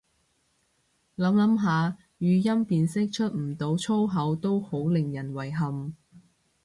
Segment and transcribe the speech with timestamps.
[1.15, 5.93] 諗諗下語音辨識出唔到粗口都好令人遺憾